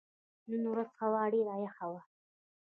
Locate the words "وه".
1.91-2.01